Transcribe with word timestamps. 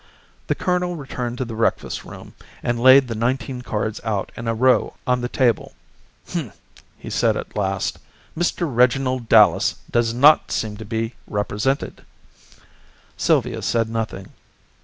The 0.47 0.55
colonel 0.55 0.95
returned 0.95 1.37
to 1.37 1.45
the 1.45 1.53
breakfast 1.53 2.03
room, 2.03 2.33
and 2.63 2.79
laid 2.81 3.07
the 3.07 3.13
nineteen 3.13 3.61
cards 3.61 4.01
out 4.03 4.31
in 4.35 4.47
a 4.47 4.55
row 4.55 4.95
on 5.05 5.21
the 5.21 5.29
table. 5.29 5.75
"H'm!" 6.27 6.53
he 6.97 7.11
said, 7.11 7.37
at 7.37 7.55
last. 7.55 7.99
"Mr. 8.35 8.61
Reginald 8.67 9.29
Dallas 9.29 9.75
does 9.91 10.11
not 10.11 10.51
seem 10.51 10.75
to 10.77 10.85
be 10.85 11.13
represented." 11.27 12.03
Sylvia 13.15 13.61
said 13.61 13.89
nothing. 13.89 14.31